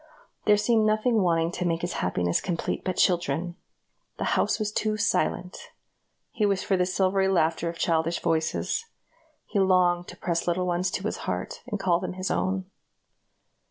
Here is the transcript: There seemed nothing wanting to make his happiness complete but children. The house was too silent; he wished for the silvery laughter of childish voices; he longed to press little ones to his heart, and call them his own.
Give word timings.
There 0.45 0.57
seemed 0.57 0.87
nothing 0.87 1.21
wanting 1.21 1.51
to 1.51 1.63
make 1.63 1.81
his 1.81 1.93
happiness 2.01 2.41
complete 2.41 2.83
but 2.83 2.97
children. 2.97 3.55
The 4.17 4.23
house 4.33 4.57
was 4.57 4.71
too 4.71 4.97
silent; 4.97 5.69
he 6.31 6.43
wished 6.43 6.65
for 6.65 6.75
the 6.75 6.87
silvery 6.87 7.27
laughter 7.27 7.69
of 7.69 7.77
childish 7.77 8.19
voices; 8.19 8.87
he 9.45 9.59
longed 9.59 10.07
to 10.07 10.17
press 10.17 10.47
little 10.47 10.65
ones 10.65 10.89
to 10.89 11.03
his 11.03 11.17
heart, 11.29 11.61
and 11.67 11.79
call 11.79 11.99
them 11.99 12.13
his 12.13 12.31
own. 12.31 12.65